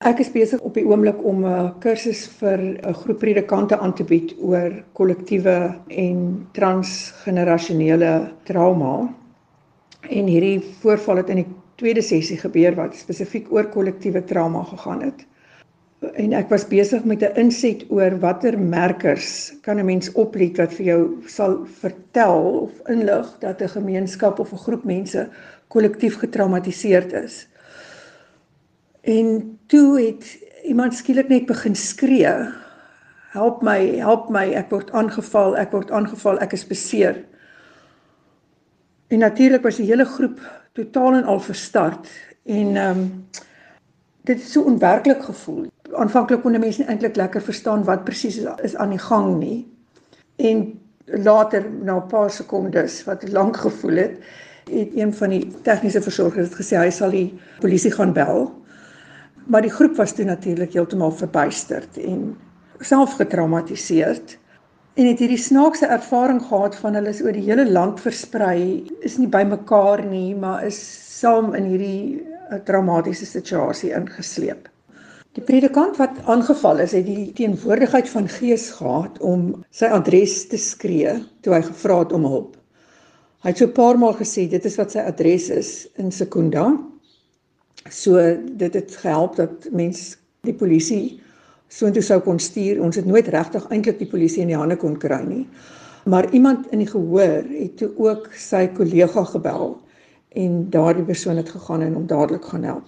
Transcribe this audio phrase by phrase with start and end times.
[0.00, 4.04] Ek is besig op die oomblik om 'n kursus vir 'n groep predikante aan te
[4.04, 9.14] bied oor kollektiewe en transgenerasionele trauma.
[10.08, 15.02] En hierdie voorval het in die tweede sessie gebeur wat spesifiek oor kollektiewe trauma gegaan
[15.02, 15.26] het.
[16.14, 20.72] En ek was besig met 'n inset oor watter merkers kan 'n mens oplet wat
[20.72, 25.28] vir jou sal vertel of inlig dat 'n gemeenskap of 'n groep mense
[25.68, 27.49] kollektief getraumatiseerd is.
[29.00, 32.32] En toe het iemand skielik net begin skree.
[33.30, 37.22] Help my, help my, ek word aangeval, ek word aangeval, ek is beseer.
[39.10, 40.42] En natuurlik was die hele groep
[40.78, 42.10] totaal en al verstart
[42.44, 43.06] en ehm um,
[44.28, 45.64] dit het so onwerklik gevoel.
[45.96, 49.64] Aanvanklik kon mense eintlik lekker verstaan wat presies is, is aan die gang nie.
[50.36, 50.80] En
[51.24, 54.18] later na 'n paar sekondes wat lank gevoel het,
[54.70, 58.59] het een van die tegniese versorgers gesê hy sal die polisie gaan bel
[59.50, 62.36] Maar die groep was toe natuurlik heeltemal verbuisterd en
[62.86, 64.36] self getraumatiseerd
[64.94, 69.16] en het hierdie snaakse ervaring gehad van hulle is oor die hele land versprei, is
[69.18, 70.78] nie bymekaar nie, maar is
[71.20, 74.68] saam in hierdie eh, traumatiese situasie ingesleep.
[75.38, 80.58] Die predikant wat aangeval is, het die teenwoordigheid van gees gehad om sy adres te
[80.58, 82.54] skree toe hy gevra het om hulp.
[83.42, 86.70] Hy het so 'n paar maal gesê dit is wat sy adres is in Sekunda
[87.88, 88.20] So
[88.60, 91.20] dit het gehelp dat mens die polisie
[91.68, 92.80] soontoe sou kon stuur.
[92.82, 95.46] Ons het nooit regtig eintlik die polisie in die hande kon kry nie.
[96.04, 99.78] Maar iemand in die gehoor het toe ook sy kollega gebel
[100.38, 102.86] en daardie persoon het gegaan en hom dadelik gaan help.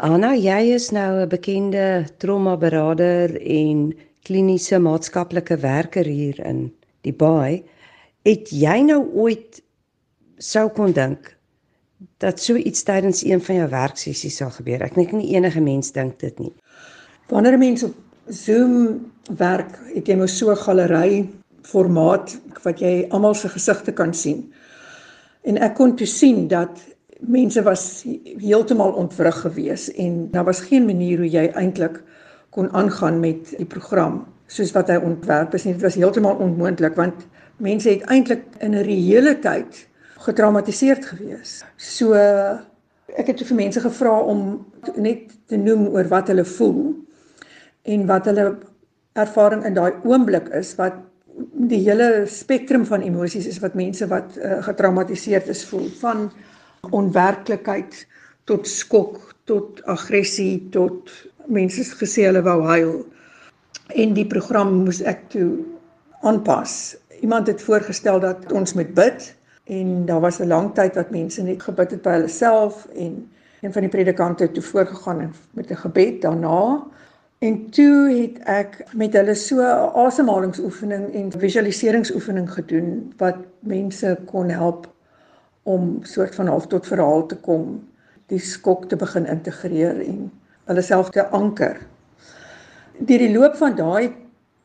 [0.00, 3.92] Anna, jy is nou 'n bekende trauma-beraader en
[4.22, 7.64] kliniese maatskaplike werker hier in die Baai.
[8.24, 9.62] Het jy nou ooit
[10.38, 11.36] sou kon dink
[12.20, 14.82] dat so iets tydens een van jou werksessies sal gebeur.
[14.84, 16.52] Ek dink nie enige mens dink dit nie.
[17.32, 17.94] Wanneer 'n mens op
[18.28, 21.28] Zoom werk, het jy mos so 'n galery
[21.62, 24.52] formaat wat jy almal se gesigte kan sien.
[25.42, 26.80] En ek kon toe sien dat
[27.20, 28.04] mense was
[28.38, 32.02] heeltemal ontwrig geweest en daar was geen manier hoe jy eintlik
[32.50, 35.72] kon aangaan met die program soos wat hy ontwerp is nie.
[35.72, 39.89] Dit was heeltemal onmoontlik want mense het eintlik in 'n reële tyd
[40.24, 41.60] getraumatiseerd gewees.
[41.76, 42.14] So
[43.18, 44.42] ek het vir mense gevra om
[44.96, 46.82] net te noem oor wat hulle voel
[47.90, 48.50] en wat hulle
[49.18, 51.00] ervaring in daai oomblik is wat
[51.70, 55.88] die hele spektrum van emosies is wat mense wat uh, getraumatiseerd is voel.
[56.00, 56.28] Van
[56.96, 58.04] onwerklikheid
[58.48, 61.10] tot skok tot aggressie tot
[61.50, 62.94] mense gesê hulle wou huil.
[63.96, 65.48] En die program moes ek toe
[66.26, 66.96] aanpas.
[67.20, 69.30] Iemand het voorgestel dat ons moet bid
[69.64, 73.30] en daar was 'n lang tyd wat mense net gebid het by hulle self en
[73.60, 76.86] een van die predikante het toe voorgegaan met 'n gebed daarna
[77.38, 84.48] en toe het ek met hulle so 'n asemhalingsoefening en visualiseringsoefening gedoen wat mense kon
[84.48, 84.88] help
[85.62, 87.88] om soort van half tot verhaal te kom
[88.26, 90.32] die skok te begin integreer en
[90.64, 91.80] hulle self te anker.
[92.98, 94.12] Deur die loop van daai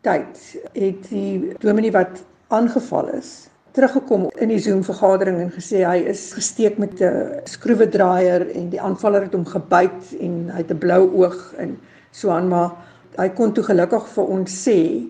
[0.00, 5.98] tyd het die dominee wat aangeval is teruggekom in die Zoom vergadering en gesê hy
[6.10, 10.78] is gesteek met 'n skroewedraaier en die aanvaller het hom gebyt en hy het 'n
[10.78, 11.78] blou oog en
[12.10, 12.70] so aan maar
[13.16, 15.06] hy kon toe gelukkig vir ons sê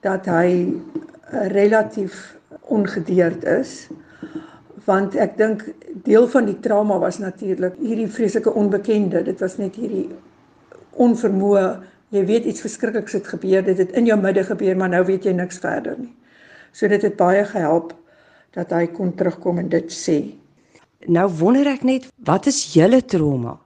[0.00, 0.74] dat hy
[1.30, 2.36] relatief
[2.68, 3.88] ongedeerd is
[4.84, 5.64] want ek dink
[6.04, 9.22] deel van die trauma was natuurlik hierdie vreeslike onbekende.
[9.22, 10.08] Dit was net hierdie
[10.92, 11.80] onvermoë
[12.14, 15.28] jy weet iets verskrikliks het gebeur dit het in jou midde gebeur maar nou weet
[15.28, 16.14] jy niks verder nie
[16.78, 17.90] So dit het baie gehelp
[18.54, 20.20] dat hy kon terugkom en dit sê.
[21.10, 23.56] Nou wonder ek net, wat is julle trauma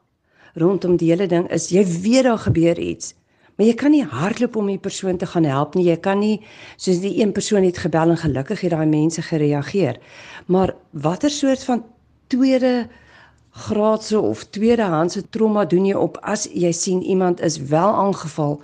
[0.57, 1.45] rondom die hele ding?
[1.53, 3.13] Is jy weet daar gebeur iets,
[3.57, 5.91] maar jy kan nie hardloop om die persoon te gaan help nie.
[5.91, 6.39] Jy kan nie
[6.81, 10.01] soos die een persoon het gebel en gelukkig het daai mense gereageer.
[10.49, 10.73] Maar
[11.05, 11.85] watter soort van
[12.33, 12.89] tweede
[13.69, 18.61] graadse of tweedehandse trauma doen jy op as jy sien iemand is wel aangeval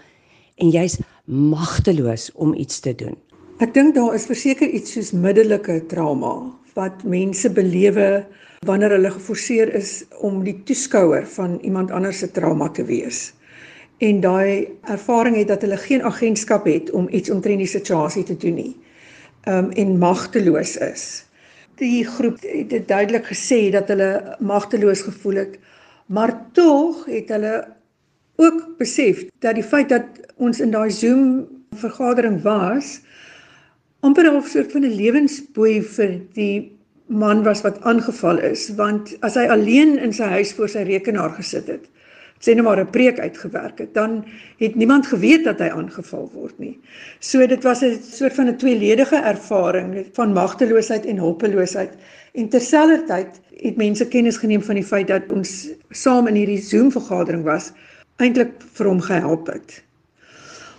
[0.57, 0.97] en jy's
[1.29, 3.17] magteloos om iets te doen?
[3.59, 6.31] Ek dink daar is verseker iets soos middelike trauma
[6.77, 8.21] wat mense belewe
[8.69, 13.33] wanneer hulle geforseer is om die toeskouer van iemand anders se trauma te wees.
[13.99, 18.37] En daai ervaring het dat hulle geen agentskap het om iets omtrent die situasie te
[18.39, 18.77] doen nie.
[19.51, 21.09] Um en magteloos is.
[21.83, 25.59] Die groep het dit duidelik gesê dat hulle magteloos gevoel het,
[26.07, 27.57] maar tog het hulle
[28.39, 30.07] ook besef dat die feit dat
[30.39, 31.43] ons in daai Zoom
[31.75, 33.01] vergadering was,
[34.01, 36.73] amper half van 'n lewensboei vir die
[37.07, 41.31] man was wat aangeval is want as hy alleen in sy huis voor sy rekenaar
[41.31, 41.89] gesit het
[42.39, 44.25] sê net maar 'n preek uitgewerk het, dan
[44.59, 46.79] het niemand geweet dat hy aangeval word nie.
[47.19, 51.93] So dit was 'n soort van 'n tweeledige ervaring van magteloosheid en hulpeloosheid.
[52.33, 56.93] En terselfdertyd het mense kennis geneem van die feit dat ons saam in hierdie Zoom
[56.93, 57.73] vergadering was,
[58.17, 59.83] eintlik vir hom gehelp het.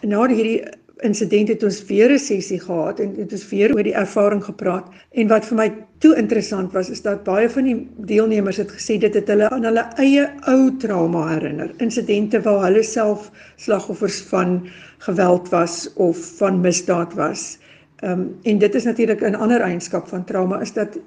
[0.01, 0.63] En na hierdie
[1.05, 4.85] insident het ons weer 'n sessie gehad en het ons weer oor die ervaring gepraat.
[5.11, 8.97] En wat vir my toe interessant was is dat baie van die deelnemers het gesê
[8.99, 11.71] dit het hulle aan hulle eie ou trauma herinner.
[11.77, 14.67] Insidente waar hulle self slagoffers van
[14.97, 17.59] geweld was of van misdaad was.
[18.03, 20.99] Um, en dit is natuurlik 'n ander eienskap van trauma is dat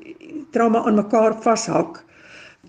[0.50, 2.04] trauma aan mekaar vashak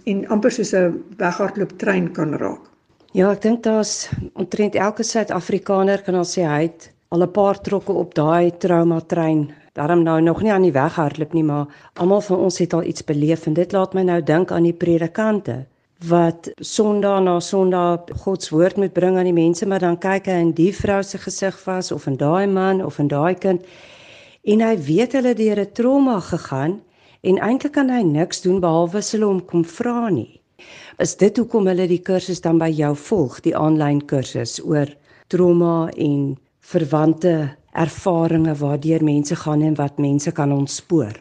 [0.04, 2.72] en amper soos 'n weghardloop trein kan raak.
[3.12, 7.57] Ja, ek dink daar's omtrent elke Suid-Afrikaner kan al sê hy het al 'n paar
[7.62, 9.51] trokke op daai trauma trein.
[9.74, 12.83] Daarom nou nog nie aan die weg hardloop nie, maar almal van ons het al
[12.83, 15.65] iets beleef en dit laat my nou dink aan die predikante
[16.07, 20.25] wat Sondag na Sondag God se woord moet bring aan die mense, maar dan kyk
[20.25, 23.62] hy in die vrou se gesig vas of in daai man of in daai kind
[24.44, 26.81] en hy weet hulle deur 'n trauma gegaan
[27.21, 30.42] en eintlik kan hy niks doen behalwe hulle om kom vra nie.
[31.00, 34.88] Is dit hoekom hulle die kursus dan by jou volg, die aanlyn kursus oor
[35.27, 37.33] trauma en verwante
[37.74, 41.19] ervarings waardeur mense gaan en wat mense kan ontspoor.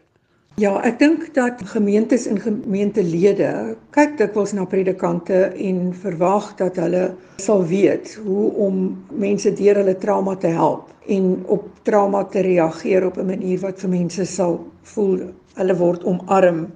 [0.61, 3.49] Ja, ek dink dat gemeentes en gemeentelede
[3.97, 7.07] kyk dikwels na predikante en verwag dat hulle
[7.41, 8.83] sal weet hoe om
[9.17, 13.81] mense deur hulle trauma te help en op trauma te reageer op 'n manier wat
[13.81, 14.61] vir mense sal
[14.93, 16.69] voel hulle word omarm.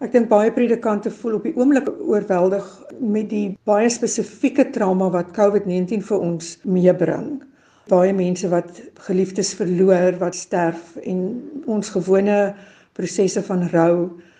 [0.00, 2.66] Ek dink baie predikante voel op die oomblik oorweldig
[2.98, 7.42] met die baie spesifieke trauma wat COVID-19 vir ons meebring
[7.90, 11.24] baie mense wat geliefdes verloor, wat sterf en
[11.66, 12.54] ons gewone
[12.92, 13.94] prosesse van rou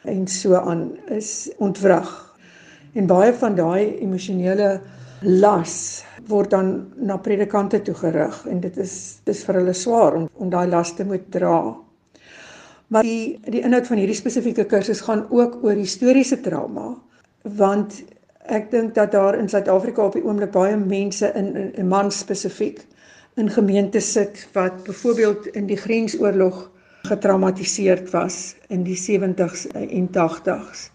[0.05, 2.11] en so aan is ontwrig.
[2.93, 4.81] En baie van daai emosionele
[5.23, 8.95] las word dan na predikante toe gerig en dit is
[9.27, 11.75] dis vir hulle swaar om om daai las te moet dra.
[12.93, 16.93] Maar die die inhoud van hierdie spesifieke kursus gaan ook oor historiese trauma
[17.59, 18.03] want
[18.51, 22.11] ek dink dat daar in Suid-Afrika op die oomblik baie mense in, in, in man
[22.11, 22.83] spesifiek
[23.41, 26.71] in gemeentes sit wat byvoorbeeld in die grensoorlog
[27.03, 30.91] getraumatiseerd was in die 70s en 80s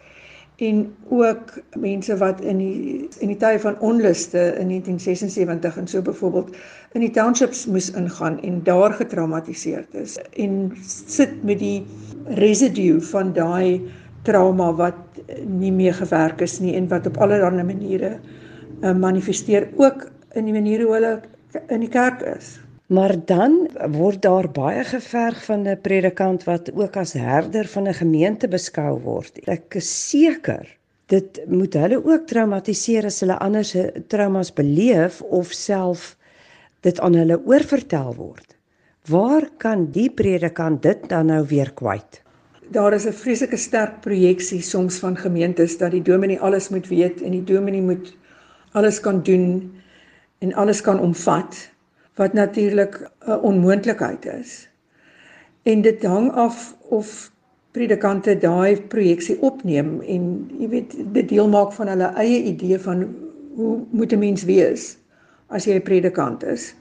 [0.57, 6.01] en ook mense wat in die in die tye van onluste in 1976 en so
[6.01, 6.55] byvoorbeeld
[6.97, 11.85] in die townships moes ingaan en daar getraumatiseerd is en sit met die
[12.41, 13.81] residue van daai
[14.25, 20.09] trauma wat nie meer gewerk is nie en wat op allerlei maniere uh, manifesteer ook
[20.33, 21.13] in die maniere hoe hulle
[21.69, 22.57] in die kerk is.
[22.87, 27.93] Maar dan word daar baie geverg van 'n predikant wat ook as herder van 'n
[27.93, 29.39] gemeente beskou word.
[29.47, 35.51] Ek is seker dit moet hulle ook traumatiseer as hulle ander se traumas beleef of
[35.51, 36.15] self
[36.81, 38.55] dit aan hulle oorvertel word.
[39.07, 42.21] Waar kan die predikant dit dan nou weer kwyt?
[42.71, 47.21] Daar is 'n vreeslike sterk projeksie soms van gemeentes dat die dominee alles moet weet
[47.21, 48.15] en die dominee moet
[48.71, 49.71] alles kan doen
[50.39, 51.69] en alles kan omvat
[52.15, 54.69] wat natuurlik 'n onmoontlikheid is.
[55.63, 57.31] En dit hang af of
[57.71, 63.05] predikante daai projeksie opneem en jy weet dit deel maak van hulle eie idee van
[63.55, 64.97] hoe moet 'n mens wees
[65.47, 66.75] as jy 'n predikant is.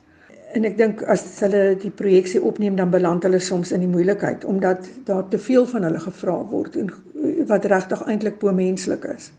[0.52, 4.44] En ek dink as hulle die projeksie opneem dan beland hulle soms in die moeilikheid
[4.44, 6.92] omdat daar te veel van hulle gevra word en
[7.46, 9.32] wat regtig eintlik bo menslik is.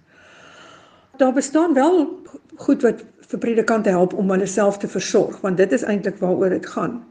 [1.18, 2.22] Daar bestaan wel
[2.56, 6.54] goed wat vir predikante help om hulle self te versorg want dit is eintlik waaroor
[6.56, 7.02] dit gaan.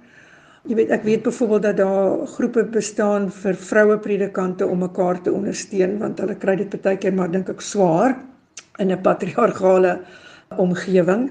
[0.66, 5.32] Jy weet ek weet byvoorbeeld dat daar groepe bestaan vir vroue predikante om mekaar te
[5.32, 8.16] ondersteun want hulle kry dit baie keer maar dink ek swaar
[8.78, 10.00] in 'n patriargale
[10.56, 11.30] omgewing.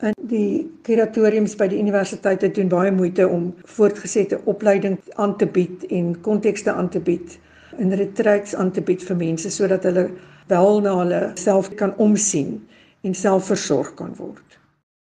[0.00, 5.84] En die kuratoriums by die universiteite doen baie moeite om voortgesette opleiding aan te bied
[5.90, 7.38] en kontekste aan te bied
[7.78, 10.10] en retreats aan te bied vir mense sodat hulle
[10.48, 12.60] wel na hulle self kan omsien
[13.04, 14.43] en selfversorg kan word.